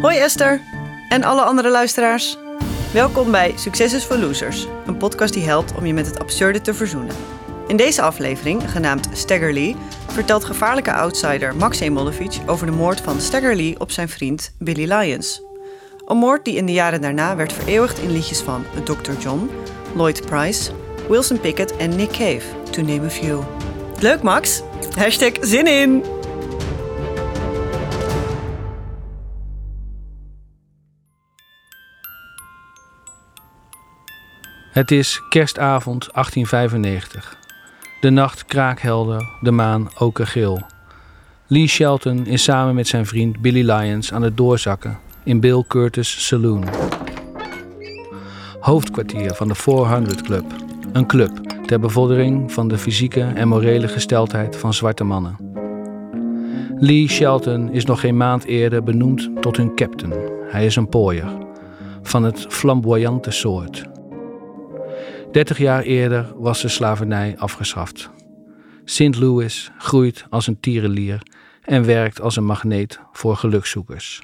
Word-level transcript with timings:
Hoi 0.00 0.18
Esther 0.18 0.60
en 1.08 1.24
alle 1.24 1.42
andere 1.42 1.70
luisteraars. 1.70 2.36
Welkom 2.92 3.30
bij 3.30 3.52
Succes 3.56 3.92
is 3.92 4.04
voor 4.04 4.16
Losers, 4.16 4.66
een 4.86 4.96
podcast 4.96 5.32
die 5.34 5.44
helpt 5.44 5.74
om 5.74 5.86
je 5.86 5.92
met 5.92 6.06
het 6.06 6.18
absurde 6.18 6.60
te 6.60 6.74
verzoenen. 6.74 7.16
In 7.66 7.76
deze 7.76 8.02
aflevering, 8.02 8.70
genaamd 8.70 9.08
Stagger 9.12 9.52
Lee, 9.52 9.76
vertelt 10.06 10.44
gevaarlijke 10.44 10.92
outsider 10.92 11.56
Max 11.56 11.80
Emolovic 11.80 12.38
over 12.46 12.66
de 12.66 12.72
moord 12.72 13.00
van 13.00 13.20
Stagger 13.20 13.56
Lee 13.56 13.80
op 13.80 13.90
zijn 13.90 14.08
vriend 14.08 14.52
Billy 14.58 14.92
Lyons. 14.92 15.42
Een 16.06 16.16
moord 16.16 16.44
die 16.44 16.56
in 16.56 16.66
de 16.66 16.72
jaren 16.72 17.00
daarna 17.00 17.36
werd 17.36 17.52
vereeuwigd 17.52 17.98
in 17.98 18.10
liedjes 18.10 18.40
van 18.40 18.64
Dr. 18.84 19.12
John, 19.20 19.50
Lloyd 19.94 20.26
Price, 20.26 20.70
Wilson 21.08 21.40
Pickett 21.40 21.76
en 21.76 21.96
Nick 21.96 22.10
Cave, 22.10 22.42
to 22.70 22.82
name 22.82 23.04
a 23.06 23.10
few. 23.10 23.42
Leuk 24.00 24.22
Max! 24.22 24.62
Hashtag 24.96 25.32
zin 25.40 25.66
in! 25.66 26.17
Het 34.78 34.90
is 34.90 35.22
kerstavond 35.28 36.08
1895. 36.12 37.36
De 38.00 38.10
nacht 38.10 38.44
kraakhelder, 38.44 39.28
de 39.40 39.50
maan 39.50 39.88
okergeel. 39.98 40.60
Lee 41.46 41.66
Shelton 41.66 42.26
is 42.26 42.42
samen 42.42 42.74
met 42.74 42.86
zijn 42.86 43.06
vriend 43.06 43.40
Billy 43.40 43.70
Lyons 43.70 44.12
aan 44.12 44.22
het 44.22 44.36
doorzakken 44.36 44.98
in 45.24 45.40
Bill 45.40 45.64
Curtis 45.68 46.26
Saloon. 46.26 46.64
Hoofdkwartier 48.60 49.34
van 49.34 49.48
de 49.48 49.54
400 49.54 50.22
Club. 50.22 50.44
Een 50.92 51.06
club 51.06 51.30
ter 51.66 51.80
bevordering 51.80 52.52
van 52.52 52.68
de 52.68 52.78
fysieke 52.78 53.22
en 53.34 53.48
morele 53.48 53.88
gesteldheid 53.88 54.56
van 54.56 54.74
zwarte 54.74 55.04
mannen. 55.04 55.36
Lee 56.76 57.08
Shelton 57.08 57.72
is 57.72 57.84
nog 57.84 58.00
geen 58.00 58.16
maand 58.16 58.44
eerder 58.44 58.82
benoemd 58.82 59.30
tot 59.40 59.56
hun 59.56 59.74
captain. 59.74 60.14
Hij 60.48 60.66
is 60.66 60.76
een 60.76 60.88
pooier. 60.88 61.28
Van 62.02 62.22
het 62.22 62.46
flamboyante 62.48 63.30
soort. 63.30 63.87
Dertig 65.32 65.58
jaar 65.58 65.82
eerder 65.82 66.32
was 66.36 66.62
de 66.62 66.68
slavernij 66.68 67.34
afgeschaft. 67.38 68.10
St. 68.84 69.16
Louis 69.16 69.70
groeit 69.78 70.24
als 70.30 70.46
een 70.46 70.60
tierenlier 70.60 71.22
en 71.62 71.84
werkt 71.84 72.20
als 72.20 72.36
een 72.36 72.44
magneet 72.44 73.00
voor 73.12 73.36
gelukzoekers. 73.36 74.22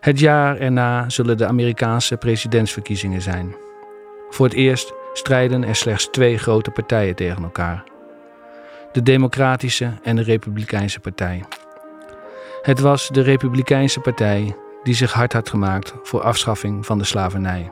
Het 0.00 0.18
jaar 0.18 0.56
erna 0.56 1.08
zullen 1.08 1.36
de 1.36 1.46
Amerikaanse 1.46 2.16
presidentsverkiezingen 2.16 3.22
zijn. 3.22 3.54
Voor 4.30 4.46
het 4.46 4.54
eerst 4.54 4.92
strijden 5.12 5.64
er 5.64 5.76
slechts 5.76 6.08
twee 6.10 6.38
grote 6.38 6.70
partijen 6.70 7.14
tegen 7.14 7.42
elkaar: 7.42 7.84
de 8.92 9.02
Democratische 9.02 9.92
en 10.02 10.16
de 10.16 10.22
Republikeinse 10.22 11.00
Partij. 11.00 11.44
Het 12.62 12.80
was 12.80 13.08
de 13.08 13.20
Republikeinse 13.20 14.00
Partij 14.00 14.56
die 14.82 14.94
zich 14.94 15.12
hard 15.12 15.32
had 15.32 15.48
gemaakt 15.48 15.94
voor 16.02 16.22
afschaffing 16.22 16.86
van 16.86 16.98
de 16.98 17.04
slavernij. 17.04 17.68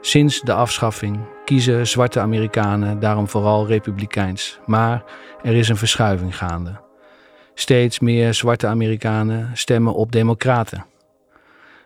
Sinds 0.00 0.40
de 0.40 0.52
afschaffing 0.52 1.18
kiezen 1.44 1.86
zwarte 1.86 2.20
Amerikanen 2.20 3.00
daarom 3.00 3.28
vooral 3.28 3.66
republikeins, 3.66 4.58
maar 4.66 5.02
er 5.42 5.54
is 5.54 5.68
een 5.68 5.76
verschuiving 5.76 6.36
gaande. 6.36 6.80
Steeds 7.54 7.98
meer 7.98 8.34
zwarte 8.34 8.66
Amerikanen 8.66 9.50
stemmen 9.54 9.94
op 9.94 10.12
Democraten. 10.12 10.84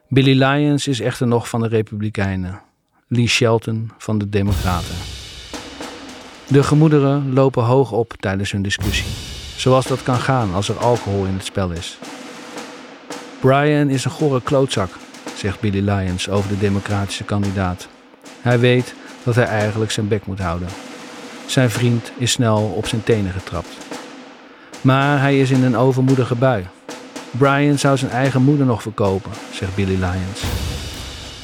Billy 0.09 0.43
Lyons 0.45 0.89
is 0.89 1.01
echter 1.01 1.27
nog 1.27 1.49
van 1.49 1.61
de 1.61 1.69
Republikeinen, 1.69 2.61
Lee 3.09 3.29
Shelton 3.29 3.91
van 3.99 4.19
de 4.19 4.29
Democraten. 4.29 4.95
De 6.49 6.63
gemoederen 6.63 7.33
lopen 7.33 7.63
hoog 7.63 7.93
op 7.93 8.13
tijdens 8.21 8.53
hun 8.53 8.63
discussie, 8.63 9.13
zoals 9.57 9.87
dat 9.87 10.03
kan 10.03 10.19
gaan 10.19 10.55
als 10.55 10.69
er 10.69 10.79
alcohol 10.79 11.25
in 11.25 11.35
het 11.35 11.45
spel 11.45 11.71
is. 11.71 11.99
Brian 13.41 13.89
is 13.89 14.05
een 14.05 14.11
gore 14.11 14.43
klootzak, 14.43 14.91
zegt 15.37 15.61
Billy 15.61 15.91
Lyons 15.91 16.29
over 16.29 16.49
de 16.49 16.59
democratische 16.59 17.25
kandidaat. 17.25 17.89
Hij 18.45 18.59
weet 18.59 18.95
dat 19.23 19.35
hij 19.35 19.45
eigenlijk 19.45 19.91
zijn 19.91 20.09
bek 20.09 20.27
moet 20.27 20.39
houden. 20.39 20.69
Zijn 21.47 21.71
vriend 21.71 22.13
is 22.19 22.33
snel 22.33 22.73
op 22.77 22.87
zijn 22.87 23.03
tenen 23.05 23.33
getrapt. 23.33 23.77
Maar 24.81 25.21
hij 25.21 25.41
is 25.41 25.51
in 25.51 25.63
een 25.63 25.77
overmoedige 25.77 26.35
bui. 26.35 26.67
Brian 27.31 27.79
zou 27.79 27.97
zijn 27.97 28.11
eigen 28.11 28.43
moeder 28.43 28.67
nog 28.67 28.83
verkopen, 28.83 29.31
zegt 29.53 29.75
Billy 29.75 29.95
Lyons. 29.95 30.43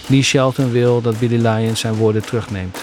Lee 0.06 0.22
Shelton 0.22 0.70
wil 0.70 1.00
dat 1.00 1.18
Billy 1.18 1.46
Lyons 1.46 1.80
zijn 1.80 1.94
woorden 1.94 2.24
terugneemt. 2.24 2.78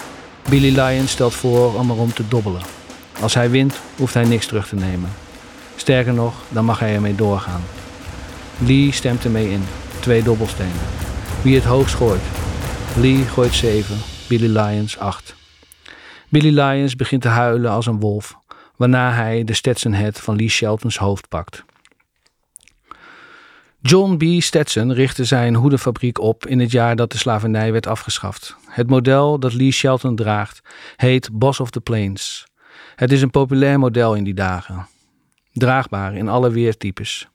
Billy 0.49 0.79
Lyons 0.79 1.11
stelt 1.11 1.34
voor 1.34 1.73
om 1.73 1.89
erom 1.91 2.13
te 2.13 2.28
dobbelen. 2.28 2.61
Als 3.22 3.34
hij 3.34 3.49
wint, 3.49 3.75
hoeft 3.95 4.13
hij 4.13 4.25
niks 4.25 4.45
terug 4.45 4.67
te 4.67 4.75
nemen. 4.75 5.09
Sterker 5.75 6.13
nog, 6.13 6.34
dan 6.49 6.66
mag 6.66 6.79
hij 6.79 6.94
ermee 6.94 7.16
doorgaan. 7.16 7.61
Lee 8.57 8.91
stemt 8.91 9.23
ermee 9.23 9.51
in. 9.51 9.63
Twee 9.99 10.23
dobbelstenen. 10.23 10.85
Wie 11.41 11.55
het 11.55 11.66
hoogst 11.66 11.95
gooit. 11.95 12.47
Lee 13.00 13.24
gooit 13.24 13.53
7, 13.53 13.97
Billy 14.28 14.58
Lyons 14.58 14.97
8. 14.97 15.35
Billy 16.30 16.59
Lyons 16.59 16.96
begint 16.96 17.22
te 17.22 17.28
huilen 17.28 17.72
als 17.72 17.85
een 17.85 18.00
wolf, 18.00 18.38
waarna 18.75 19.12
hij 19.12 19.44
de 19.44 19.53
Stetson 19.53 19.94
hat 19.94 20.19
van 20.19 20.35
Lee 20.35 20.50
Sheltons 20.50 20.97
hoofd 20.97 21.30
pakt. 21.30 21.63
John 23.81 24.18
B. 24.18 24.41
Stetson 24.41 24.94
richtte 24.94 25.25
zijn 25.25 25.56
hoedenfabriek 25.56 26.19
op 26.19 26.46
in 26.46 26.59
het 26.59 26.72
jaar 26.72 26.96
dat 26.96 27.12
de 27.12 27.18
slavernij 27.18 27.72
werd 27.72 27.88
afgeschaft. 27.88 28.56
Het 28.66 28.90
model 28.90 29.40
dat 29.40 29.53
Lee 29.53 29.72
Shelton 29.72 30.16
draagt 30.16 30.62
heet 30.96 31.29
Boss 31.31 31.59
of 31.59 31.69
the 31.69 31.81
Plains. 31.81 32.46
Het 32.96 33.12
is 33.12 33.22
een 33.22 33.31
populair 33.31 33.79
model 33.79 34.16
in 34.16 34.24
die 34.24 34.34
dagen. 34.34 34.88
Draagbaar 35.53 36.16
in 36.16 36.29
alle 36.29 36.50
weertypes. 36.50 37.28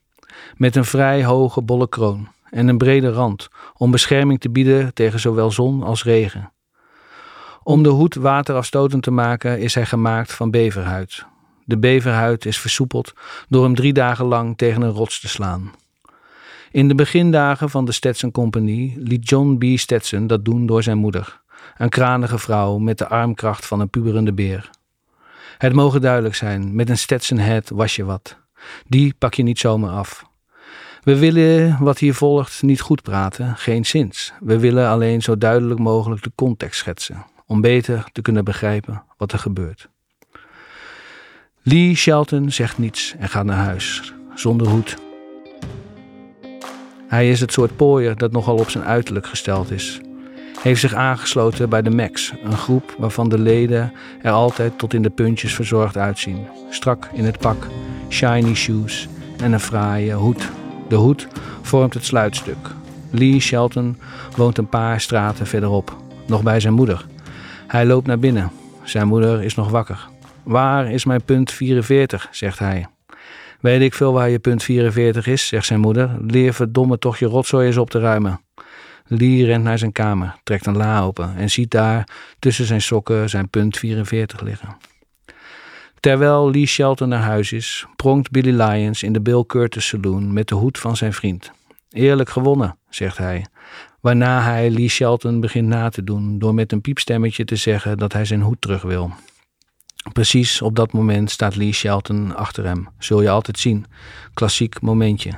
Met 0.55 0.75
een 0.75 0.85
vrij 0.85 1.25
hoge 1.25 1.61
bolle 1.61 1.89
kroon 1.89 2.27
en 2.53 2.67
een 2.67 2.77
brede 2.77 3.11
rand 3.11 3.47
om 3.73 3.91
bescherming 3.91 4.39
te 4.39 4.49
bieden 4.49 4.93
tegen 4.93 5.19
zowel 5.19 5.51
zon 5.51 5.83
als 5.83 6.03
regen. 6.03 6.51
Om 7.63 7.83
de 7.83 7.89
hoed 7.89 8.15
waterafstotend 8.15 9.03
te 9.03 9.11
maken 9.11 9.59
is 9.59 9.75
hij 9.75 9.85
gemaakt 9.85 10.33
van 10.33 10.51
beverhuid. 10.51 11.25
De 11.65 11.77
beverhuid 11.77 12.45
is 12.45 12.59
versoepeld 12.59 13.13
door 13.49 13.63
hem 13.63 13.75
drie 13.75 13.93
dagen 13.93 14.25
lang 14.25 14.57
tegen 14.57 14.81
een 14.81 14.91
rots 14.91 15.19
te 15.19 15.27
slaan. 15.27 15.71
In 16.71 16.87
de 16.87 16.95
begindagen 16.95 17.69
van 17.69 17.85
de 17.85 17.91
Stetson 17.91 18.31
Compagnie 18.31 18.93
liet 18.97 19.29
John 19.29 19.57
B. 19.57 19.79
Stetson 19.79 20.27
dat 20.27 20.45
doen 20.45 20.65
door 20.65 20.83
zijn 20.83 20.97
moeder, 20.97 21.41
een 21.77 21.89
kranige 21.89 22.37
vrouw 22.37 22.77
met 22.77 22.97
de 22.97 23.07
armkracht 23.07 23.65
van 23.65 23.79
een 23.79 23.89
puberende 23.89 24.33
beer. 24.33 24.69
Het 25.57 25.73
mogen 25.73 26.01
duidelijk 26.01 26.35
zijn, 26.35 26.75
met 26.75 26.89
een 26.89 26.97
Stetson 26.97 27.39
hat 27.39 27.69
was 27.69 27.95
je 27.95 28.03
wat. 28.03 28.37
Die 28.87 29.13
pak 29.17 29.33
je 29.33 29.43
niet 29.43 29.59
zomaar 29.59 29.91
af. 29.91 30.31
We 31.03 31.17
willen 31.17 31.77
wat 31.79 31.99
hier 31.99 32.13
volgt 32.13 32.61
niet 32.61 32.81
goed 32.81 33.01
praten, 33.01 33.55
geen 33.57 33.85
zins. 33.85 34.33
We 34.39 34.59
willen 34.59 34.87
alleen 34.87 35.21
zo 35.21 35.37
duidelijk 35.37 35.79
mogelijk 35.79 36.23
de 36.23 36.31
context 36.35 36.79
schetsen, 36.79 37.25
om 37.45 37.61
beter 37.61 38.05
te 38.11 38.21
kunnen 38.21 38.43
begrijpen 38.43 39.03
wat 39.17 39.31
er 39.31 39.39
gebeurt. 39.39 39.89
Lee 41.61 41.95
Shelton 41.95 42.51
zegt 42.51 42.77
niets 42.77 43.15
en 43.19 43.29
gaat 43.29 43.45
naar 43.45 43.63
huis, 43.65 44.13
zonder 44.35 44.67
hoed. 44.67 44.97
Hij 47.07 47.29
is 47.29 47.39
het 47.39 47.51
soort 47.51 47.75
pooier 47.75 48.17
dat 48.17 48.31
nogal 48.31 48.55
op 48.55 48.69
zijn 48.69 48.83
uiterlijk 48.83 49.27
gesteld 49.27 49.71
is. 49.71 49.99
Heeft 50.61 50.81
zich 50.81 50.93
aangesloten 50.93 51.69
bij 51.69 51.81
de 51.81 51.89
Max, 51.89 52.33
een 52.43 52.57
groep 52.57 52.95
waarvan 52.97 53.29
de 53.29 53.39
leden 53.39 53.93
er 54.21 54.31
altijd 54.31 54.77
tot 54.77 54.93
in 54.93 55.01
de 55.01 55.09
puntjes 55.09 55.53
verzorgd 55.55 55.97
uitzien. 55.97 56.47
Strak 56.69 57.09
in 57.13 57.25
het 57.25 57.37
pak, 57.37 57.67
shiny 58.09 58.53
shoes 58.53 59.07
en 59.37 59.51
een 59.51 59.59
fraaie 59.59 60.13
hoed. 60.13 60.51
De 60.93 60.99
hoed 60.99 61.27
vormt 61.61 61.93
het 61.93 62.05
sluitstuk. 62.05 62.57
Lee 63.11 63.39
Shelton 63.39 63.97
woont 64.35 64.57
een 64.57 64.69
paar 64.69 65.01
straten 65.01 65.47
verderop, 65.47 65.97
nog 66.27 66.43
bij 66.43 66.59
zijn 66.59 66.73
moeder. 66.73 67.05
Hij 67.67 67.85
loopt 67.85 68.07
naar 68.07 68.19
binnen. 68.19 68.51
Zijn 68.83 69.07
moeder 69.07 69.43
is 69.43 69.55
nog 69.55 69.69
wakker. 69.69 70.07
Waar 70.43 70.91
is 70.91 71.05
mijn 71.05 71.23
punt 71.23 71.51
44? 71.51 72.27
zegt 72.31 72.59
hij. 72.59 72.87
Weet 73.59 73.81
ik 73.81 73.93
veel 73.93 74.13
waar 74.13 74.29
je 74.29 74.39
punt 74.39 74.63
44 74.63 75.27
is, 75.27 75.47
zegt 75.47 75.65
zijn 75.65 75.79
moeder. 75.79 76.17
Leer 76.27 76.53
verdomme 76.53 76.99
toch 76.99 77.17
je 77.17 77.25
rotzooi 77.25 77.67
eens 77.67 77.77
op 77.77 77.89
te 77.89 77.99
ruimen. 77.99 78.41
Lee 79.07 79.45
rent 79.45 79.63
naar 79.63 79.77
zijn 79.77 79.91
kamer, 79.91 80.35
trekt 80.43 80.65
een 80.65 80.77
la 80.77 81.01
open 81.01 81.35
en 81.35 81.49
ziet 81.49 81.71
daar 81.71 82.07
tussen 82.39 82.65
zijn 82.65 82.81
sokken 82.81 83.29
zijn 83.29 83.49
punt 83.49 83.77
44 83.77 84.41
liggen. 84.41 84.77
Terwijl 86.03 86.51
Lee 86.51 86.65
Shelton 86.65 87.09
naar 87.09 87.21
huis 87.21 87.51
is, 87.51 87.85
pronkt 87.95 88.31
Billy 88.31 88.61
Lyons 88.61 89.03
in 89.03 89.13
de 89.13 89.21
Bill 89.21 89.43
Curtis 89.47 89.87
Saloon 89.87 90.33
met 90.33 90.47
de 90.47 90.55
hoed 90.55 90.77
van 90.77 90.97
zijn 90.97 91.13
vriend. 91.13 91.51
Eerlijk 91.89 92.29
gewonnen, 92.29 92.77
zegt 92.89 93.17
hij, 93.17 93.45
waarna 94.01 94.41
hij 94.41 94.69
Lee 94.69 94.87
Shelton 94.87 95.39
begint 95.39 95.67
na 95.67 95.89
te 95.89 96.03
doen 96.03 96.39
door 96.39 96.53
met 96.53 96.71
een 96.71 96.81
piepstemmetje 96.81 97.45
te 97.45 97.55
zeggen 97.55 97.97
dat 97.97 98.13
hij 98.13 98.25
zijn 98.25 98.41
hoed 98.41 98.61
terug 98.61 98.81
wil. 98.81 99.11
Precies 100.13 100.61
op 100.61 100.75
dat 100.75 100.93
moment 100.93 101.31
staat 101.31 101.55
Lee 101.55 101.73
Shelton 101.73 102.35
achter 102.35 102.65
hem. 102.65 102.87
Zul 102.97 103.21
je 103.21 103.29
altijd 103.29 103.59
zien. 103.59 103.85
Klassiek 104.33 104.81
momentje. 104.81 105.31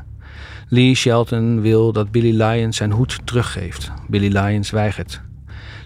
Lee 0.70 0.96
Shelton 0.96 1.62
wil 1.62 1.92
dat 1.92 2.12
Billy 2.12 2.42
Lyons 2.42 2.78
zijn 2.78 2.92
hoed 2.92 3.20
teruggeeft. 3.24 3.92
Billy 4.08 4.38
Lyons 4.38 4.70
weigert. 4.70 5.22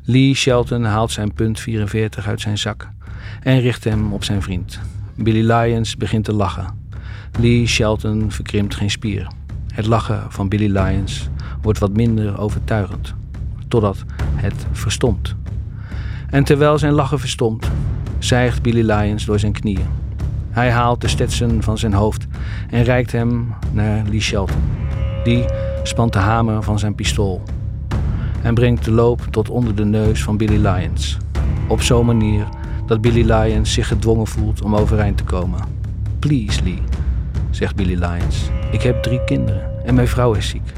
Lee 0.03 0.33
Shelton 0.33 0.83
haalt 0.83 1.11
zijn 1.11 1.33
punt 1.33 1.59
44 1.59 2.27
uit 2.27 2.41
zijn 2.41 2.57
zak 2.57 2.89
en 3.41 3.59
richt 3.59 3.83
hem 3.83 4.13
op 4.13 4.23
zijn 4.23 4.41
vriend. 4.41 4.79
Billy 5.15 5.51
Lyons 5.51 5.97
begint 5.97 6.25
te 6.25 6.33
lachen. 6.33 6.65
Lee 7.39 7.67
Shelton 7.67 8.31
verkrimpt 8.31 8.75
geen 8.75 8.89
spier. 8.89 9.27
Het 9.73 9.85
lachen 9.85 10.25
van 10.29 10.49
Billy 10.49 10.77
Lyons 10.77 11.29
wordt 11.61 11.79
wat 11.79 11.93
minder 11.93 12.39
overtuigend, 12.39 13.13
totdat 13.67 14.03
het 14.35 14.65
verstomt. 14.71 15.35
En 16.29 16.43
terwijl 16.43 16.77
zijn 16.77 16.93
lachen 16.93 17.19
verstomt, 17.19 17.71
zijgt 18.19 18.61
Billy 18.61 18.91
Lyons 18.91 19.25
door 19.25 19.39
zijn 19.39 19.53
knieën. 19.53 19.87
Hij 20.49 20.71
haalt 20.71 21.01
de 21.01 21.07
Stetson 21.07 21.63
van 21.63 21.77
zijn 21.77 21.93
hoofd 21.93 22.27
en 22.69 22.83
reikt 22.83 23.11
hem 23.11 23.53
naar 23.71 24.03
Lee 24.09 24.21
Shelton. 24.21 24.61
Die 25.23 25.45
spant 25.83 26.13
de 26.13 26.19
hamer 26.19 26.63
van 26.63 26.79
zijn 26.79 26.95
pistool 26.95 27.43
en 28.41 28.53
brengt 28.53 28.85
de 28.85 28.91
loop 28.91 29.21
tot 29.29 29.49
onder 29.49 29.75
de 29.75 29.85
neus 29.85 30.23
van 30.23 30.37
Billy 30.37 30.67
Lyons. 30.67 31.17
Op 31.67 31.81
zo'n 31.81 32.05
manier 32.05 32.47
dat 32.89 33.01
Billy 33.01 33.31
Lyons 33.31 33.73
zich 33.73 33.87
gedwongen 33.87 34.27
voelt 34.27 34.61
om 34.61 34.75
overeind 34.75 35.17
te 35.17 35.23
komen. 35.23 35.59
Please, 36.19 36.63
Lee, 36.63 36.81
zegt 37.49 37.75
Billy 37.75 37.93
Lyons. 37.93 38.49
Ik 38.71 38.81
heb 38.81 39.03
drie 39.03 39.23
kinderen 39.23 39.85
en 39.85 39.95
mijn 39.95 40.07
vrouw 40.07 40.33
is 40.33 40.47
ziek. 40.49 40.73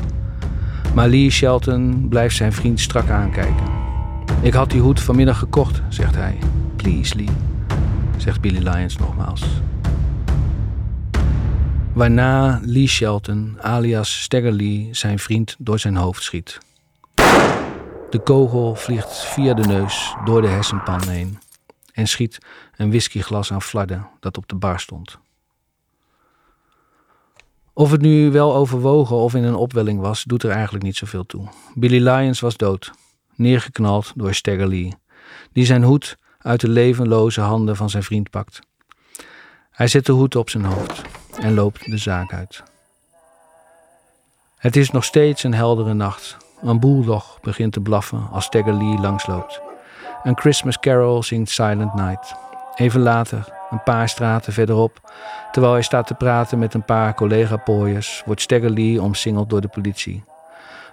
Maar 0.94 1.08
Lee 1.08 1.30
Shelton 1.30 2.06
blijft 2.10 2.36
zijn 2.36 2.54
vriend 2.54 2.80
strak 2.80 3.10
aankijken. 3.10 3.66
Ik 4.42 4.54
had 4.54 4.72
die 4.72 4.82
hoed 4.82 5.00
vanmiddag 5.00 5.40
gekocht, 5.40 5.82
zegt 5.90 6.16
hij. 6.16 6.38
Please, 6.76 7.16
Lee, 7.16 7.30
zegt 8.18 8.42
Billy 8.42 8.68
Lyons 8.68 8.98
nogmaals. 8.98 9.44
Waarna 11.94 12.60
Lee 12.64 12.88
Shelton, 12.88 13.58
alias 13.62 14.22
Stagger 14.22 14.52
Lee, 14.52 14.90
zijn 14.92 15.20
vriend 15.20 15.56
door 15.60 15.80
zijn 15.80 15.96
hoofd 15.96 16.24
schiet. 16.24 16.58
De 18.10 18.20
kogel 18.24 18.76
vliegt 18.76 19.26
via 19.26 19.54
de 19.54 19.68
neus 19.68 20.16
door 20.26 20.42
de 20.42 20.48
hersenpan 20.48 21.02
heen 21.08 21.38
en 21.94 22.08
schiet 22.08 22.38
een 22.76 22.90
whiskyglas 22.90 23.52
aan 23.52 23.62
flarden 23.62 24.10
dat 24.20 24.38
op 24.38 24.48
de 24.48 24.56
bar 24.56 24.80
stond. 24.80 25.18
Of 27.74 27.92
het 27.92 28.02
nu 28.02 28.32
wel 28.32 28.56
overwogen 28.56 29.16
of 29.16 29.36
in 29.36 29.44
een 29.44 29.56
opwelling 29.56 30.00
was, 30.00 30.24
doet 30.24 30.44
er 30.44 30.52
eigenlijk 30.52 30.84
niet 30.84 30.96
zoveel 30.96 31.26
toe. 31.26 31.48
Billy 31.76 32.08
Lyons 32.08 32.40
was 32.40 32.58
dood, 32.58 32.92
neergeknald 33.36 34.12
door 34.16 34.34
Stagger 34.34 34.68
Lee, 34.68 34.94
die 35.52 35.66
zijn 35.66 35.84
hoed 35.84 36.18
uit 36.38 36.60
de 36.60 36.70
levenloze 36.70 37.42
handen 37.42 37.76
van 37.76 37.90
zijn 37.90 38.04
vriend 38.04 38.30
pakt. 38.30 38.60
Hij 39.72 39.88
zet 39.88 40.06
de 40.06 40.12
hoed 40.12 40.36
op 40.36 40.50
zijn 40.50 40.66
hoofd 40.66 41.02
en 41.40 41.54
loopt 41.54 41.86
de 41.86 41.98
zaak 41.98 42.34
uit. 42.34 42.64
Het 44.58 44.76
is 44.76 44.92
nog 44.92 45.04
steeds 45.04 45.44
een 45.44 45.54
heldere 45.54 45.94
nacht. 45.94 46.38
Een 46.62 46.80
bulldog 46.80 47.40
begint 47.42 47.74
te 47.74 47.80
blaffen 47.80 48.30
als 48.32 48.46
Stagger 48.46 48.74
Lee 48.74 49.00
langsloopt. 49.00 49.71
Een 50.24 50.38
Christmas 50.38 50.80
carol 50.80 51.24
zingt 51.24 51.50
Silent 51.50 51.94
Night. 51.94 52.36
Even 52.76 53.02
later, 53.02 53.48
een 53.70 53.84
paar 53.84 54.10
straten 54.10 54.54
verderop, 54.54 55.14
terwijl 55.52 55.74
hij 55.74 55.82
staat 55.82 56.08
te 56.08 56.14
praten 56.14 56.60
met 56.60 56.74
een 56.74 56.86
paar 56.86 57.14
collega-pooiers, 57.14 58.24
wordt 58.26 58.42
Stagger 58.42 58.70
Lee 58.70 59.02
omsingeld 59.02 59.50
door 59.50 59.62
de 59.62 59.68
politie. 59.68 60.24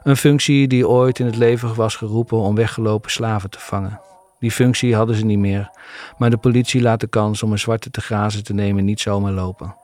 Een 0.03 0.17
functie 0.17 0.69
die 0.69 0.89
ooit 0.89 1.19
in 1.19 1.27
het 1.27 1.37
leven 1.37 1.75
was 1.75 1.97
geroepen 1.97 2.39
om 2.39 2.55
weggelopen 2.55 3.11
slaven 3.11 3.51
te 3.51 3.59
vangen. 3.59 4.01
Die 4.39 4.51
functie 4.51 4.95
hadden 4.95 5.17
ze 5.17 5.25
niet 5.25 5.39
meer, 5.39 5.71
maar 6.19 6.31
de 6.31 6.37
politie 6.37 6.83
laat 6.83 7.01
de 7.01 7.09
kans 7.09 7.43
om 7.43 7.53
een 7.53 7.59
zwarte 7.59 7.91
te 7.91 8.01
grazen 8.01 8.45
te 8.45 8.55
nemen 8.55 8.85
niet 8.85 9.01
zomaar 9.01 9.33
lopen. 9.33 9.77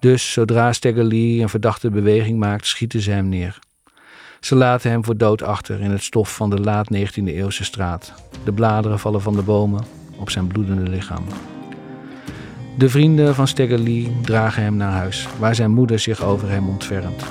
Dus 0.00 0.32
zodra 0.32 0.72
Stagger 0.72 1.04
Lee 1.04 1.40
een 1.40 1.48
verdachte 1.48 1.90
beweging 1.90 2.38
maakt, 2.38 2.66
schieten 2.66 3.00
ze 3.00 3.10
hem 3.10 3.28
neer. 3.28 3.58
Ze 4.40 4.54
laten 4.54 4.90
hem 4.90 5.04
voor 5.04 5.16
dood 5.16 5.42
achter 5.42 5.80
in 5.80 5.90
het 5.90 6.02
stof 6.02 6.34
van 6.34 6.50
de 6.50 6.60
laat 6.60 6.94
19e 6.94 7.24
eeuwse 7.24 7.64
straat. 7.64 8.12
De 8.44 8.52
bladeren 8.52 8.98
vallen 8.98 9.20
van 9.20 9.34
de 9.34 9.42
bomen 9.42 9.84
op 10.16 10.30
zijn 10.30 10.46
bloedende 10.46 10.90
lichaam. 10.90 11.24
De 12.78 12.88
vrienden 12.88 13.34
van 13.34 13.48
Stagger 13.48 13.78
Lee 13.78 14.16
dragen 14.22 14.62
hem 14.62 14.76
naar 14.76 14.92
huis, 14.92 15.28
waar 15.38 15.54
zijn 15.54 15.70
moeder 15.70 15.98
zich 15.98 16.22
over 16.22 16.50
hem 16.50 16.68
ontfermt. 16.68 17.24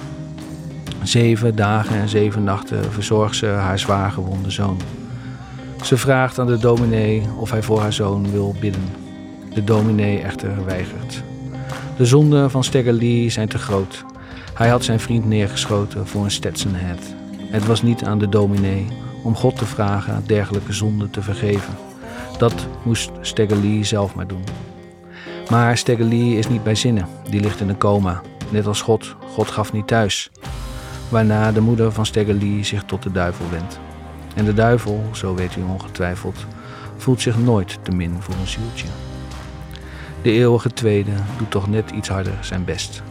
Zeven 1.03 1.55
dagen 1.55 1.95
en 1.95 2.09
zeven 2.09 2.43
nachten 2.43 2.91
verzorgt 2.91 3.35
ze 3.35 3.45
haar 3.45 3.79
zwaar 3.79 4.11
gewonde 4.11 4.49
zoon. 4.49 4.77
Ze 5.83 5.97
vraagt 5.97 6.39
aan 6.39 6.47
de 6.47 6.57
dominee 6.57 7.23
of 7.39 7.51
hij 7.51 7.63
voor 7.63 7.79
haar 7.79 7.93
zoon 7.93 8.31
wil 8.31 8.55
bidden. 8.59 8.83
De 9.53 9.63
dominee 9.63 10.19
echter 10.19 10.65
weigert. 10.65 11.23
De 11.97 12.05
zonden 12.05 12.51
van 12.51 12.63
Stagger 12.63 12.93
Lee 12.93 13.29
zijn 13.29 13.47
te 13.47 13.57
groot. 13.57 14.05
Hij 14.55 14.69
had 14.69 14.83
zijn 14.83 14.99
vriend 14.99 15.25
neergeschoten 15.25 16.07
voor 16.07 16.23
een 16.23 16.31
Stetson 16.31 16.75
hat. 16.75 17.13
Het 17.39 17.65
was 17.65 17.81
niet 17.81 18.03
aan 18.03 18.19
de 18.19 18.29
dominee 18.29 18.87
om 19.23 19.35
God 19.35 19.57
te 19.57 19.65
vragen 19.65 20.23
dergelijke 20.25 20.73
zonden 20.73 21.09
te 21.09 21.21
vergeven. 21.21 21.73
Dat 22.37 22.67
moest 22.83 23.11
Stagger 23.21 23.57
Lee 23.57 23.83
zelf 23.83 24.15
maar 24.15 24.27
doen. 24.27 24.43
Maar 25.49 25.77
Stagger 25.77 26.05
Lee 26.05 26.37
is 26.37 26.47
niet 26.47 26.63
bij 26.63 26.75
zinnen. 26.75 27.07
Die 27.29 27.39
ligt 27.39 27.59
in 27.59 27.69
een 27.69 27.77
coma. 27.77 28.21
Net 28.49 28.67
als 28.67 28.81
God. 28.81 29.15
God 29.33 29.47
gaf 29.47 29.73
niet 29.73 29.87
thuis. 29.87 30.31
Waarna 31.09 31.51
de 31.51 31.61
moeder 31.61 31.91
van 31.91 32.05
Stagger 32.05 32.33
Lee 32.33 32.63
zich 32.63 32.83
tot 32.83 33.03
de 33.03 33.11
duivel 33.11 33.45
wendt. 33.49 33.79
En 34.35 34.45
de 34.45 34.53
duivel, 34.53 35.03
zo 35.11 35.35
weet 35.35 35.55
u 35.55 35.61
ongetwijfeld, 35.61 36.45
voelt 36.97 37.21
zich 37.21 37.37
nooit 37.37 37.79
te 37.81 37.91
min 37.91 38.15
voor 38.19 38.35
een 38.35 38.47
zieltje. 38.47 38.87
De 40.21 40.31
eeuwige 40.31 40.73
tweede 40.73 41.11
doet 41.37 41.51
toch 41.51 41.67
net 41.67 41.91
iets 41.91 42.09
harder 42.09 42.37
zijn 42.41 42.65
best. 42.65 43.03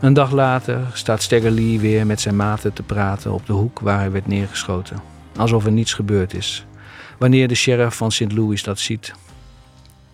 Een 0.00 0.12
dag 0.12 0.30
later 0.30 0.86
staat 0.92 1.22
Stagger 1.22 1.50
Lee 1.50 1.80
weer 1.80 2.06
met 2.06 2.20
zijn 2.20 2.36
maten 2.36 2.72
te 2.72 2.82
praten 2.82 3.32
op 3.32 3.46
de 3.46 3.52
hoek 3.52 3.80
waar 3.80 3.98
hij 3.98 4.10
werd 4.10 4.26
neergeschoten. 4.26 5.00
Alsof 5.36 5.64
er 5.64 5.72
niets 5.72 5.92
gebeurd 5.92 6.34
is. 6.34 6.66
Wanneer 7.18 7.48
de 7.48 7.54
sheriff 7.54 7.96
van 7.96 8.12
St. 8.12 8.32
Louis 8.32 8.62
dat 8.62 8.78
ziet, 8.78 9.14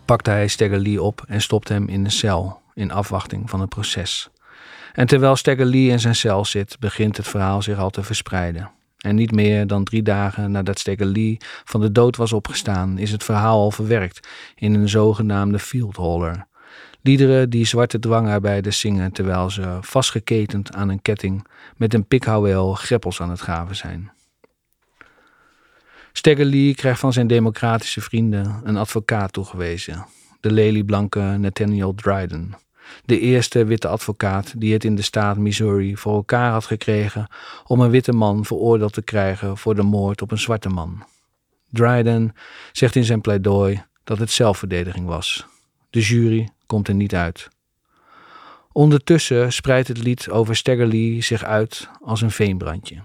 pakt 0.04 0.26
hij 0.26 0.48
Stagger 0.48 0.78
Lee 0.78 1.02
op 1.02 1.24
en 1.28 1.40
stopt 1.40 1.68
hem 1.68 1.88
in 1.88 2.04
een 2.04 2.10
cel 2.10 2.60
in 2.74 2.90
afwachting 2.90 3.50
van 3.50 3.60
het 3.60 3.68
proces. 3.68 4.30
En 4.92 5.06
terwijl 5.06 5.36
Stagger 5.36 5.66
Lee 5.66 5.88
in 5.88 6.00
zijn 6.00 6.14
cel 6.14 6.44
zit, 6.44 6.76
begint 6.80 7.16
het 7.16 7.28
verhaal 7.28 7.62
zich 7.62 7.78
al 7.78 7.90
te 7.90 8.02
verspreiden. 8.02 8.70
En 8.98 9.14
niet 9.14 9.32
meer 9.32 9.66
dan 9.66 9.84
drie 9.84 10.02
dagen 10.02 10.50
nadat 10.50 10.78
Stagger 10.78 11.06
Lee 11.06 11.36
van 11.64 11.80
de 11.80 11.92
dood 11.92 12.16
was 12.16 12.32
opgestaan, 12.32 12.98
is 12.98 13.12
het 13.12 13.24
verhaal 13.24 13.60
al 13.60 13.70
verwerkt 13.70 14.28
in 14.54 14.74
een 14.74 14.88
zogenaamde 14.88 15.58
fieldholler. 15.58 16.46
Liederen 17.06 17.50
die 17.50 17.64
zwarte 17.64 17.98
dwangarbeiders 17.98 18.80
zingen 18.80 19.12
terwijl 19.12 19.50
ze 19.50 19.78
vastgeketend 19.80 20.74
aan 20.74 20.88
een 20.88 21.02
ketting 21.02 21.46
met 21.76 21.94
een 21.94 22.06
pikhouweel 22.06 22.74
greppels 22.74 23.20
aan 23.20 23.30
het 23.30 23.40
graven 23.40 23.76
zijn. 23.76 24.12
Stagger 26.12 26.44
Lee 26.44 26.74
krijgt 26.74 27.00
van 27.00 27.12
zijn 27.12 27.26
democratische 27.26 28.00
vrienden 28.00 28.60
een 28.64 28.76
advocaat 28.76 29.32
toegewezen, 29.32 30.06
de 30.40 30.52
lelieblanke 30.52 31.20
Nathaniel 31.20 31.94
Dryden. 31.94 32.54
De 33.04 33.18
eerste 33.18 33.64
witte 33.64 33.88
advocaat 33.88 34.60
die 34.60 34.72
het 34.72 34.84
in 34.84 34.94
de 34.94 35.02
staat 35.02 35.36
Missouri 35.36 35.96
voor 35.96 36.14
elkaar 36.14 36.50
had 36.50 36.64
gekregen 36.64 37.26
om 37.64 37.80
een 37.80 37.90
witte 37.90 38.12
man 38.12 38.44
veroordeeld 38.44 38.92
te 38.92 39.02
krijgen 39.02 39.58
voor 39.58 39.74
de 39.74 39.82
moord 39.82 40.22
op 40.22 40.30
een 40.30 40.38
zwarte 40.38 40.68
man. 40.68 41.04
Dryden 41.70 42.34
zegt 42.72 42.96
in 42.96 43.04
zijn 43.04 43.20
pleidooi 43.20 43.82
dat 44.04 44.18
het 44.18 44.30
zelfverdediging 44.30 45.06
was. 45.06 45.46
De 45.90 46.00
jury 46.00 46.53
komt 46.66 46.88
er 46.88 46.94
niet 46.94 47.14
uit. 47.14 47.48
Ondertussen 48.72 49.52
spreidt 49.52 49.88
het 49.88 50.02
lied 50.02 50.30
over 50.30 50.56
Stagger 50.56 50.86
Lee 50.86 51.22
zich 51.22 51.44
uit 51.44 51.88
als 52.00 52.20
een 52.20 52.30
veenbrandje. 52.30 53.02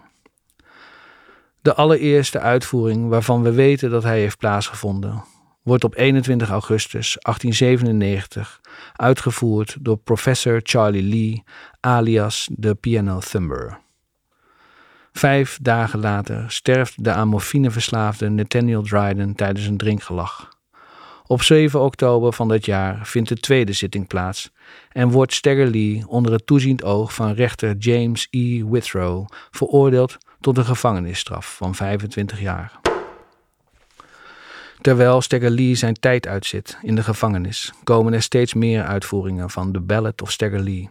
De 1.61 1.73
allereerste 1.73 2.39
uitvoering 2.39 3.09
waarvan 3.09 3.41
we 3.41 3.51
weten 3.51 3.89
dat 3.89 4.03
hij 4.03 4.19
heeft 4.19 4.37
plaatsgevonden, 4.37 5.23
wordt 5.63 5.83
op 5.83 5.95
21 5.95 6.49
augustus 6.49 7.17
1897 7.19 8.61
uitgevoerd 8.95 9.77
door 9.79 9.97
professor 9.97 10.59
Charlie 10.63 11.03
Lee, 11.03 11.43
alias 11.79 12.49
de 12.51 12.75
Piano 12.75 13.19
Thumber. 13.19 13.79
Vijf 15.11 15.59
dagen 15.61 15.99
later 15.99 16.51
sterft 16.51 17.03
de 17.03 17.11
aan 17.11 17.41
verslaafde 17.71 18.29
Nathaniel 18.29 18.81
Dryden 18.81 19.35
tijdens 19.35 19.65
een 19.65 19.77
drinkgelag. 19.77 20.58
Op 21.31 21.41
7 21.41 21.81
oktober 21.81 22.33
van 22.33 22.47
dat 22.47 22.65
jaar 22.65 22.99
vindt 23.03 23.29
de 23.29 23.35
tweede 23.35 23.73
zitting 23.73 24.07
plaats 24.07 24.51
en 24.91 25.09
wordt 25.09 25.33
Stagger 25.33 25.67
Lee 25.67 26.03
onder 26.07 26.31
het 26.31 26.45
toeziend 26.45 26.83
oog 26.83 27.13
van 27.13 27.33
rechter 27.33 27.75
James 27.75 28.27
E. 28.29 28.63
Withrow 28.65 29.27
veroordeeld 29.51 30.17
tot 30.39 30.57
een 30.57 30.65
gevangenisstraf 30.65 31.55
van 31.55 31.75
25 31.75 32.41
jaar. 32.41 32.79
Terwijl 34.81 35.21
Stagger 35.21 35.49
Lee 35.49 35.75
zijn 35.75 35.93
tijd 35.93 36.27
uitzit 36.27 36.77
in 36.81 36.95
de 36.95 37.03
gevangenis, 37.03 37.73
komen 37.83 38.13
er 38.13 38.21
steeds 38.21 38.53
meer 38.53 38.83
uitvoeringen 38.83 39.49
van 39.49 39.71
The 39.71 39.81
Ballad 39.81 40.21
of 40.21 40.31
Stagger 40.31 40.59
Lee. 40.59 40.89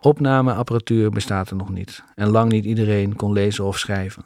Opnameapparatuur 0.00 1.10
bestaat 1.10 1.50
er 1.50 1.56
nog 1.56 1.70
niet 1.70 2.04
en 2.14 2.28
lang 2.28 2.52
niet 2.52 2.64
iedereen 2.64 3.16
kon 3.16 3.32
lezen 3.32 3.64
of 3.64 3.78
schrijven. 3.78 4.24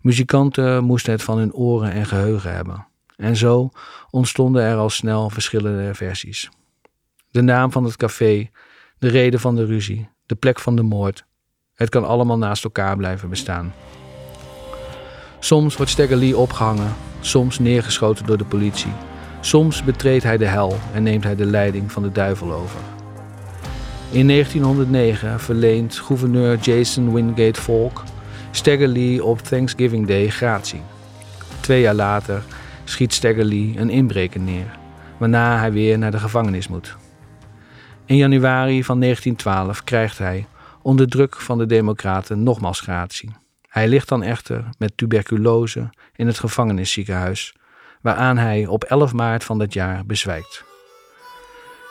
Muzikanten 0.00 0.84
moesten 0.84 1.12
het 1.12 1.22
van 1.22 1.38
hun 1.38 1.54
oren 1.54 1.92
en 1.92 2.06
geheugen 2.06 2.54
hebben. 2.54 2.88
En 3.20 3.36
zo 3.36 3.70
ontstonden 4.10 4.62
er 4.62 4.76
al 4.76 4.90
snel 4.90 5.30
verschillende 5.30 5.94
versies. 5.94 6.48
De 7.30 7.40
naam 7.40 7.72
van 7.72 7.84
het 7.84 7.96
café, 7.96 8.50
de 8.98 9.08
reden 9.08 9.40
van 9.40 9.56
de 9.56 9.64
ruzie, 9.64 10.08
de 10.26 10.34
plek 10.34 10.60
van 10.60 10.76
de 10.76 10.82
moord. 10.82 11.24
Het 11.74 11.88
kan 11.88 12.04
allemaal 12.04 12.38
naast 12.38 12.64
elkaar 12.64 12.96
blijven 12.96 13.28
bestaan. 13.28 13.74
Soms 15.38 15.76
wordt 15.76 15.90
Stagger 15.90 16.16
Lee 16.16 16.36
opgehangen, 16.36 16.94
soms 17.20 17.58
neergeschoten 17.58 18.26
door 18.26 18.38
de 18.38 18.44
politie. 18.44 18.92
Soms 19.40 19.84
betreedt 19.84 20.24
hij 20.24 20.36
de 20.36 20.46
hel 20.46 20.76
en 20.92 21.02
neemt 21.02 21.24
hij 21.24 21.36
de 21.36 21.46
leiding 21.46 21.92
van 21.92 22.02
de 22.02 22.12
duivel 22.12 22.52
over. 22.52 22.80
In 24.10 24.28
1909 24.28 25.40
verleent 25.40 25.98
gouverneur 25.98 26.56
Jason 26.58 27.12
Wingate 27.12 27.60
Falk 27.60 28.02
Stagger 28.50 28.88
Lee 28.88 29.24
op 29.24 29.40
Thanksgiving 29.40 30.06
Day 30.06 30.28
gratie. 30.28 30.82
Twee 31.60 31.80
jaar 31.80 31.94
later 31.94 32.42
schiet 32.90 33.14
Stagger 33.14 33.52
een 33.52 33.90
inbreker 33.90 34.40
neer, 34.40 34.78
waarna 35.18 35.58
hij 35.58 35.72
weer 35.72 35.98
naar 35.98 36.10
de 36.10 36.18
gevangenis 36.18 36.68
moet. 36.68 36.96
In 38.04 38.16
januari 38.16 38.84
van 38.84 39.00
1912 39.00 39.84
krijgt 39.84 40.18
hij, 40.18 40.46
onder 40.82 41.08
druk 41.08 41.36
van 41.36 41.58
de 41.58 41.66
Democraten, 41.66 42.42
nogmaals 42.42 42.80
gratie. 42.80 43.30
Hij 43.68 43.88
ligt 43.88 44.08
dan 44.08 44.22
echter 44.22 44.64
met 44.78 44.96
tuberculose 44.96 45.90
in 46.16 46.26
het 46.26 46.38
gevangenisziekenhuis, 46.38 47.54
waaraan 48.00 48.38
hij 48.38 48.66
op 48.66 48.84
11 48.84 49.12
maart 49.12 49.44
van 49.44 49.58
dat 49.58 49.72
jaar 49.72 50.06
bezwijkt. 50.06 50.64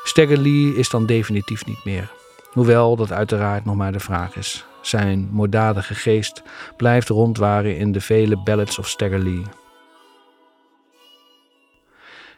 Stagger 0.03 0.37
Lee 0.37 0.75
is 0.75 0.89
dan 0.89 1.05
definitief 1.05 1.65
niet 1.65 1.85
meer, 1.85 2.11
hoewel 2.51 2.95
dat 2.95 3.11
uiteraard 3.11 3.65
nog 3.65 3.75
maar 3.75 3.91
de 3.91 3.99
vraag 3.99 4.35
is. 4.35 4.65
Zijn 4.81 5.29
moorddadige 5.31 5.95
geest 5.95 6.43
blijft 6.77 7.09
rondwaren 7.09 7.77
in 7.77 7.91
de 7.91 8.01
vele 8.01 8.37
ballads 8.37 8.79
of 8.79 8.87
Stagger. 8.87 9.41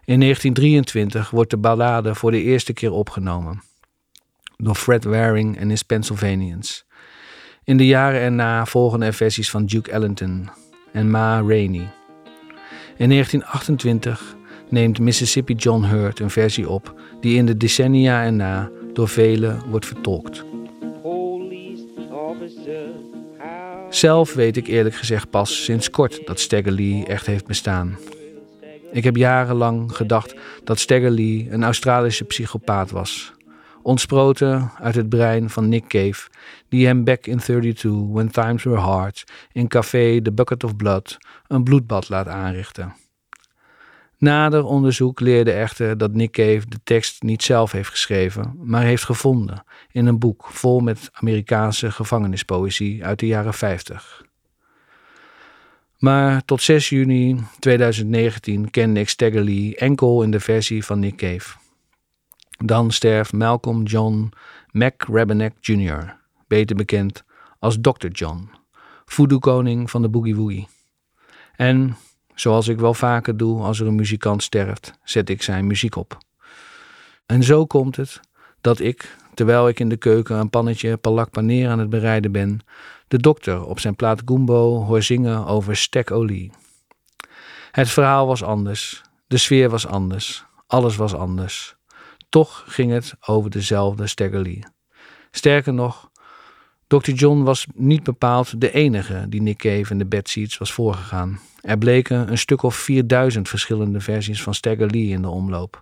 In 0.05 0.19
1923 0.19 1.29
wordt 1.29 1.49
de 1.49 1.57
ballade 1.57 2.15
voor 2.15 2.31
de 2.31 2.41
eerste 2.41 2.73
keer 2.73 2.91
opgenomen 2.91 3.61
door 4.57 4.75
Fred 4.75 5.03
Waring 5.03 5.57
en 5.57 5.69
his 5.69 5.83
Pennsylvanians. 5.83 6.85
In 7.63 7.77
de 7.77 7.85
jaren 7.85 8.19
erna 8.19 8.65
volgen 8.65 9.01
er 9.01 9.13
versies 9.13 9.49
van 9.49 9.65
Duke 9.65 9.91
Ellington 9.91 10.49
en 10.91 11.09
Ma 11.11 11.33
Rainey. 11.33 11.93
In 12.97 13.09
1928 13.09 14.35
neemt 14.69 14.99
Mississippi 14.99 15.53
John 15.53 15.83
Hurt 15.83 16.19
een 16.19 16.29
versie 16.29 16.69
op 16.69 17.01
die 17.19 17.37
in 17.37 17.45
de 17.45 17.57
decennia 17.57 18.23
erna 18.23 18.69
door 18.93 19.07
velen 19.07 19.69
wordt 19.69 19.85
vertolkt. 19.85 20.43
Zelf 23.89 24.33
weet 24.33 24.57
ik 24.57 24.67
eerlijk 24.67 24.95
gezegd 24.95 25.29
pas 25.29 25.63
sinds 25.63 25.89
kort 25.89 26.25
dat 26.25 26.39
Stagger 26.39 26.71
Lee 26.71 27.05
echt 27.05 27.25
heeft 27.25 27.45
bestaan. 27.45 27.97
Ik 28.91 29.03
heb 29.03 29.15
jarenlang 29.15 29.95
gedacht 29.95 30.35
dat 30.63 30.89
Lee 30.89 31.47
een 31.49 31.63
Australische 31.63 32.23
psychopaat 32.23 32.91
was. 32.91 33.33
Ontsproten 33.81 34.71
uit 34.79 34.95
het 34.95 35.09
brein 35.09 35.49
van 35.49 35.69
Nick 35.69 35.87
Cave, 35.87 36.29
die 36.69 36.85
hem 36.85 37.03
back 37.03 37.25
in 37.25 37.37
32, 37.37 37.91
when 37.91 38.31
times 38.31 38.63
were 38.63 38.79
hard, 38.79 39.23
in 39.51 39.67
café 39.67 40.21
The 40.21 40.31
Bucket 40.31 40.63
of 40.63 40.75
Blood 40.75 41.17
een 41.47 41.63
bloedbad 41.63 42.09
laat 42.09 42.27
aanrichten. 42.27 42.93
Nader 44.17 44.63
onderzoek 44.63 45.19
leerde 45.19 45.51
echter 45.51 45.97
dat 45.97 46.13
Nick 46.13 46.31
Cave 46.31 46.61
de 46.67 46.79
tekst 46.83 47.21
niet 47.21 47.43
zelf 47.43 47.71
heeft 47.71 47.89
geschreven, 47.89 48.55
maar 48.63 48.83
heeft 48.83 49.03
gevonden 49.03 49.63
in 49.91 50.05
een 50.05 50.19
boek 50.19 50.47
vol 50.49 50.79
met 50.79 51.09
Amerikaanse 51.11 51.91
gevangenispoëzie 51.91 53.05
uit 53.05 53.19
de 53.19 53.27
jaren 53.27 53.53
50. 53.53 54.29
Maar 56.01 56.45
tot 56.45 56.61
6 56.61 56.89
juni 56.89 57.43
2019 57.59 58.69
kende 58.69 58.99
ik 58.99 59.09
Stagger 59.09 59.43
Lee 59.43 59.75
enkel 59.75 60.23
in 60.23 60.31
de 60.31 60.39
versie 60.39 60.85
van 60.85 60.99
Nick 60.99 61.15
Cave. 61.15 61.57
Dan 62.65 62.91
sterft 62.91 63.33
Malcolm 63.33 63.83
John 63.83 64.31
McRabenek 64.71 65.53
Jr., 65.59 66.17
beter 66.47 66.75
bekend 66.75 67.23
als 67.59 67.77
Dr. 67.81 68.07
John, 68.07 68.49
voodoo-koning 69.05 69.89
van 69.89 70.01
de 70.01 70.09
Boogie 70.09 70.35
Woogie. 70.35 70.67
En, 71.55 71.97
zoals 72.35 72.67
ik 72.67 72.79
wel 72.79 72.93
vaker 72.93 73.37
doe 73.37 73.61
als 73.61 73.79
er 73.79 73.87
een 73.87 73.95
muzikant 73.95 74.43
sterft, 74.43 74.93
zet 75.03 75.29
ik 75.29 75.41
zijn 75.41 75.67
muziek 75.67 75.95
op. 75.95 76.17
En 77.25 77.43
zo 77.43 77.65
komt 77.65 77.95
het 77.95 78.19
dat 78.61 78.79
ik, 78.79 79.15
terwijl 79.33 79.67
ik 79.67 79.79
in 79.79 79.89
de 79.89 79.97
keuken 79.97 80.37
een 80.37 80.49
pannetje 80.49 80.97
palak 80.97 81.29
paneer 81.29 81.69
aan 81.69 81.79
het 81.79 81.89
bereiden 81.89 82.31
ben, 82.31 82.61
de 83.11 83.17
dokter 83.17 83.65
op 83.65 83.79
zijn 83.79 83.95
plaat 83.95 84.21
Gumbo 84.25 84.83
hoor 84.83 85.01
zingen 85.01 85.45
over 85.45 85.75
stekolie. 85.75 86.51
Het 87.71 87.89
verhaal 87.89 88.27
was 88.27 88.43
anders, 88.43 89.01
de 89.27 89.37
sfeer 89.37 89.69
was 89.69 89.87
anders, 89.87 90.45
alles 90.67 90.95
was 90.95 91.13
anders. 91.13 91.75
Toch 92.29 92.63
ging 92.67 92.91
het 92.91 93.13
over 93.25 93.49
dezelfde 93.49 94.07
Stagger 94.07 94.71
Sterker 95.31 95.73
nog, 95.73 96.11
Dr. 96.87 97.11
John 97.11 97.43
was 97.43 97.67
niet 97.73 98.03
bepaald 98.03 98.61
de 98.61 98.71
enige 98.71 99.25
die 99.29 99.41
Nick 99.41 99.57
Cave 99.57 99.91
en 99.91 99.97
de 99.97 100.05
Bad 100.05 100.29
Seeds 100.29 100.57
was 100.57 100.71
voorgegaan. 100.71 101.39
Er 101.61 101.77
bleken 101.77 102.31
een 102.31 102.37
stuk 102.37 102.63
of 102.63 102.75
4000 102.75 103.49
verschillende 103.49 103.99
versies 103.99 104.43
van 104.43 104.53
Stagger 104.53 104.89
Lee 104.89 105.09
in 105.09 105.21
de 105.21 105.29
omloop. 105.29 105.79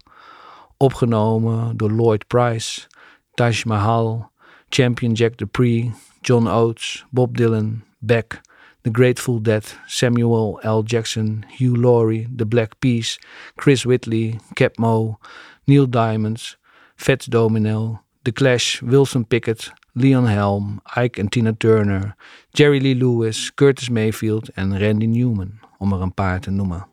Opgenomen 0.77 1.77
door 1.77 1.91
Lloyd 1.91 2.27
Price, 2.27 2.87
Taj 3.33 3.61
Mahal, 3.65 4.31
Champion 4.69 5.11
Jack 5.11 5.37
Dupree, 5.37 5.93
John 6.21 6.47
Oates, 6.47 7.03
Bob 7.11 7.37
Dylan, 7.37 7.81
Beck, 8.01 8.41
The 8.83 8.89
Grateful 8.89 9.39
Dead, 9.39 9.65
Samuel 9.87 10.59
L. 10.63 10.83
Jackson, 10.83 11.45
Hugh 11.49 11.75
Laurie, 11.75 12.27
The 12.33 12.45
Black 12.45 12.79
Peas, 12.79 13.19
Chris 13.57 13.85
Whitley, 13.85 14.39
Cap 14.55 14.77
Mo, 14.77 15.19
Neil 15.67 15.85
Diamonds, 15.85 16.57
Fats 16.95 17.25
Domino, 17.25 18.01
The 18.23 18.31
Clash, 18.31 18.81
Wilson 18.81 19.25
Pickett, 19.25 19.71
Leon 19.93 20.25
Helm, 20.25 20.81
Ike 20.95 21.19
en 21.19 21.29
Tina 21.29 21.53
Turner, 21.57 22.15
Jerry 22.51 22.79
Lee 22.79 22.95
Lewis, 22.95 23.51
Curtis 23.53 23.89
Mayfield 23.89 24.49
en 24.49 24.79
Randy 24.79 25.05
Newman, 25.05 25.59
om 25.77 25.93
er 25.93 26.01
een 26.01 26.13
paar 26.13 26.39
te 26.39 26.51
noemen. 26.51 26.87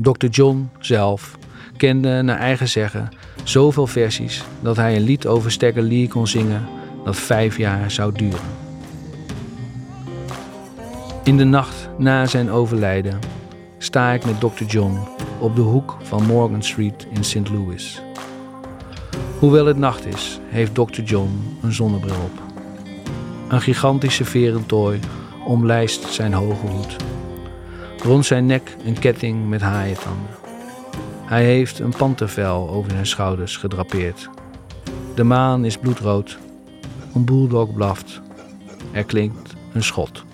Dr. 0.00 0.26
John 0.26 0.70
zelf 0.78 1.38
kende 1.76 2.22
naar 2.22 2.38
eigen 2.38 2.68
zeggen 2.68 3.08
zoveel 3.44 3.86
versies 3.86 4.44
dat 4.60 4.76
hij 4.76 4.96
een 4.96 5.02
lied 5.02 5.26
over 5.26 5.50
Stagger 5.50 5.82
Lee 5.82 6.08
kon 6.08 6.26
zingen 6.26 6.81
dat 7.04 7.16
vijf 7.16 7.56
jaar 7.56 7.90
zou 7.90 8.12
duren. 8.12 8.60
In 11.24 11.36
de 11.36 11.44
nacht 11.44 11.88
na 11.98 12.26
zijn 12.26 12.50
overlijden 12.50 13.18
sta 13.78 14.12
ik 14.12 14.24
met 14.24 14.40
Dr. 14.40 14.64
John 14.66 14.98
op 15.38 15.56
de 15.56 15.62
hoek 15.62 15.96
van 16.02 16.26
Morgan 16.26 16.62
Street 16.62 17.06
in 17.10 17.24
St. 17.24 17.48
Louis. 17.48 18.02
Hoewel 19.38 19.66
het 19.66 19.78
nacht 19.78 20.06
is, 20.06 20.40
heeft 20.48 20.74
Dr. 20.74 21.00
John 21.00 21.58
een 21.62 21.72
zonnebril 21.72 22.14
op. 22.14 22.42
Een 23.48 23.60
gigantische 23.60 24.24
verentooi 24.24 25.00
omlijst 25.44 26.12
zijn 26.12 26.32
hoge 26.32 26.66
hoed. 26.66 26.96
Rond 28.02 28.26
zijn 28.26 28.46
nek 28.46 28.76
een 28.84 28.98
ketting 28.98 29.48
met 29.48 29.60
haaientanden. 29.60 30.30
Hij 31.24 31.44
heeft 31.44 31.78
een 31.78 31.94
pantervel 31.96 32.70
over 32.70 32.90
zijn 32.90 33.06
schouders 33.06 33.56
gedrapeerd. 33.56 34.28
De 35.14 35.24
maan 35.24 35.64
is 35.64 35.76
bloedrood. 35.76 36.38
Een 37.14 37.24
bulldog 37.24 37.74
blaft. 37.74 38.20
Er 38.92 39.04
klinkt 39.04 39.54
een 39.72 39.82
schot. 39.82 40.24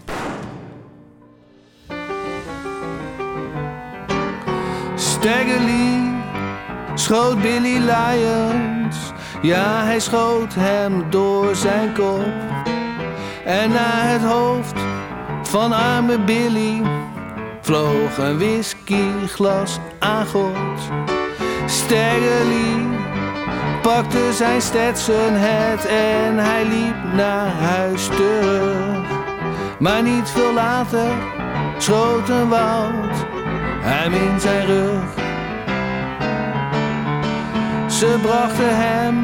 Stagger 4.94 5.60
Lee 5.60 6.12
schoot 6.94 7.42
Billy 7.42 7.78
Lyons. 7.78 8.96
Ja, 9.42 9.84
hij 9.84 10.00
schoot 10.00 10.54
hem 10.54 11.10
door 11.10 11.56
zijn 11.56 11.94
kop. 11.94 12.26
En 13.44 13.70
naar 13.70 14.10
het 14.10 14.22
hoofd 14.22 14.80
van 15.42 15.72
arme 15.72 16.18
Billy 16.18 16.82
vloog 17.60 18.18
een 18.18 18.38
whiskyglas 18.38 19.78
aan 19.98 20.26
God. 20.26 20.80
Stagger 21.66 22.44
Lee 22.46 22.86
pakte 23.88 24.32
zijn 24.32 24.62
Stetson 24.62 25.32
het 25.32 25.86
en 25.86 26.38
hij 26.38 26.64
liep 26.64 27.14
naar 27.14 27.46
huis 27.46 28.06
terug. 28.06 29.06
Maar 29.78 30.02
niet 30.02 30.30
veel 30.30 30.52
later 30.52 31.10
schoot 31.78 32.28
een 32.28 32.48
woud 32.48 33.16
hem 33.80 34.12
in 34.12 34.40
zijn 34.40 34.66
rug. 34.66 35.14
Ze 37.86 38.18
brachten 38.22 38.76
hem 38.76 39.16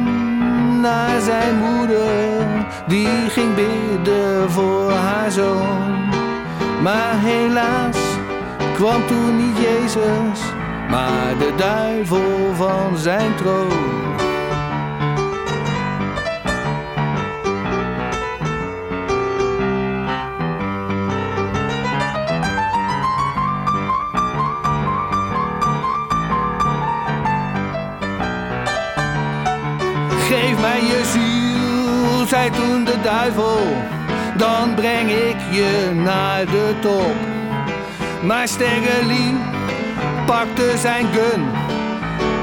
naar 0.81 1.21
zijn 1.21 1.55
moeder, 1.55 2.67
die 2.87 3.29
ging 3.29 3.55
bidden 3.55 4.51
voor 4.51 4.91
haar 4.91 5.31
zoon. 5.31 6.09
Maar 6.81 7.13
helaas 7.13 7.97
kwam 8.73 9.07
toen 9.07 9.37
niet 9.37 9.57
Jezus, 9.57 10.39
maar 10.89 11.37
de 11.37 11.53
duivel 11.57 12.53
van 12.55 12.97
zijn 12.97 13.35
troon. 13.35 14.04
Ziel, 31.11 32.27
zei 32.27 32.49
toen 32.49 32.83
de 32.83 33.01
duivel, 33.01 33.59
dan 34.37 34.75
breng 34.75 35.09
ik 35.09 35.37
je 35.51 35.91
naar 35.93 36.45
de 36.45 36.73
top. 36.81 37.15
Maar 38.23 38.47
Stengelie 38.47 39.37
pakte 40.25 40.73
zijn 40.77 41.05
gun 41.13 41.45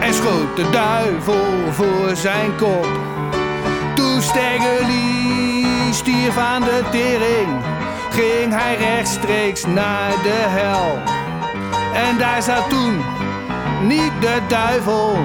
en 0.01 0.15
schoot 0.15 0.57
de 0.57 0.71
duivel 0.71 1.73
voor 1.73 2.17
zijn 2.17 2.57
kop. 2.57 2.89
Toen 3.95 4.23
Staggerly 4.23 5.93
stierf 5.93 6.37
aan 6.37 6.63
de 6.63 6.83
tering, 6.91 7.49
ging 8.11 8.53
hij 8.55 8.77
rechtstreeks 8.77 9.65
naar 9.67 10.11
de 10.23 10.45
hel. 10.49 10.99
En 11.95 12.19
daar 12.19 12.43
zat 12.43 12.71
toen 12.71 13.05
niet 13.83 14.13
de 14.21 14.39
duivel, 14.49 15.19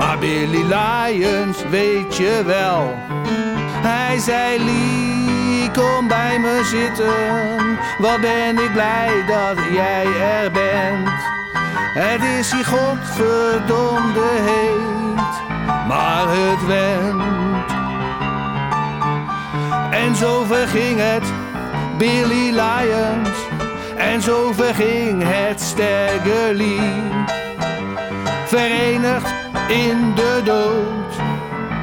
maar 0.00 0.18
Billy 0.18 0.62
Lions, 0.62 1.64
weet 1.70 2.16
je 2.16 2.42
wel. 2.46 2.94
Hij 3.82 4.18
zei, 4.18 4.64
Lee, 4.64 5.70
kom 5.70 6.08
bij 6.08 6.38
me 6.38 6.60
zitten, 6.64 7.78
wat 7.98 8.20
ben 8.20 8.58
ik 8.58 8.72
blij 8.72 9.24
dat 9.26 9.58
jij 9.72 10.06
er 10.06 10.50
bent. 10.50 11.20
Het 11.94 12.22
is 12.38 12.52
hier 12.52 12.64
godverdomde 12.64 14.28
heet, 14.48 15.56
maar 15.88 16.24
het 16.28 16.66
went. 16.66 17.70
En 19.90 20.16
zo 20.16 20.44
verging 20.44 20.98
het, 21.00 21.32
Billy 21.98 22.50
Lions. 22.50 23.38
En 23.96 24.22
zo 24.22 24.52
verging 24.52 25.22
het 25.24 25.60
Staggerly. 25.60 26.80
Verenigd 28.46 29.49
in 29.70 30.14
de 30.14 30.40
dood. 30.44 31.18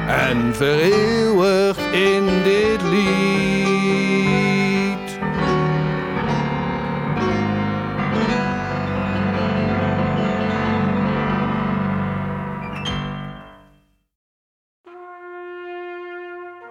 En 0.08 0.54
vereeuwigd 0.54 1.80
in 1.92 2.42
dit 2.42 2.82
lied. 2.82 3.18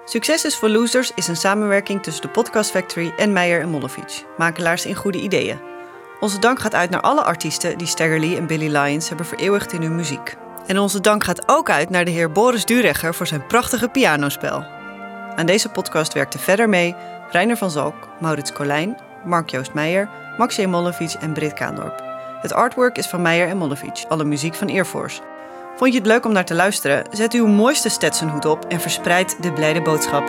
Succes 0.06 0.46
is 0.46 0.56
voor 0.56 0.70
Losers 0.70 1.12
is 1.16 1.28
een 1.28 1.36
samenwerking 1.36 2.04
tussen 2.04 2.22
de 2.22 2.30
Podcast 2.30 2.72
Factory 2.72 3.14
en 3.18 3.34
Meijer 3.34 3.62
en 3.62 3.70
Mollevic, 3.70 4.26
makelaars 4.38 4.86
in 4.86 4.96
goede 4.96 5.22
ideeën. 5.22 5.60
Onze 6.20 6.40
dank 6.40 6.60
gaat 6.60 6.74
uit 6.74 6.90
naar 6.90 7.02
alle 7.02 7.24
artiesten 7.24 7.78
die 7.78 7.88
Staggerly 7.88 8.36
en 8.36 8.48
Billy 8.48 8.78
Lyons 8.78 9.08
hebben 9.08 9.26
vereeuwigd 9.26 9.74
in 9.74 9.82
hun 9.82 9.96
muziek. 9.96 10.47
En 10.68 10.80
onze 10.80 11.02
dank 11.02 11.24
gaat 11.24 11.44
ook 11.46 11.70
uit 11.70 11.90
naar 11.90 12.06
de 12.06 12.12
heer 12.12 12.32
Boris 12.32 12.66
Duregger 12.66 13.16
voor 13.16 13.28
zijn 13.28 13.48
prachtige 13.48 13.88
pianospel. 13.88 14.66
Aan 15.36 15.46
deze 15.46 15.70
podcast 15.70 16.14
werkten 16.14 16.40
verder 16.40 16.70
mee 16.70 16.96
Reiner 17.32 17.58
van 17.58 17.72
Zalk, 17.72 18.08
Maurits 18.20 18.54
Colijn, 18.54 18.98
Mark-Joost 19.26 19.74
Meijer, 19.74 20.10
Max 20.38 20.56
J. 20.56 20.66
Mollevic 20.66 21.14
en 21.14 21.34
Brit 21.34 21.54
Kaandorp. 21.54 22.04
Het 22.42 22.54
artwork 22.54 22.98
is 22.98 23.08
van 23.08 23.22
Meijer 23.22 23.48
en 23.48 23.58
Mollevic, 23.58 24.06
alle 24.08 24.24
muziek 24.24 24.56
van 24.56 24.68
Earforce. 24.68 25.22
Vond 25.76 25.92
je 25.92 25.98
het 25.98 26.08
leuk 26.08 26.26
om 26.26 26.32
naar 26.32 26.46
te 26.46 26.56
luisteren? 26.56 27.06
Zet 27.12 27.34
uw 27.34 27.48
mooiste 27.48 27.90
Stetsonhoed 27.90 28.46
op 28.46 28.66
en 28.66 28.82
verspreid 28.82 29.38
de 29.42 29.54
blijde 29.54 29.82
boodschap. 29.82 30.28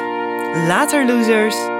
Later, 0.66 1.06
losers! 1.06 1.77